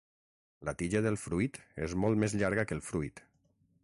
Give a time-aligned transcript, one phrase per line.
[0.69, 3.23] La tija del fruit és molt més llarga que el fruit.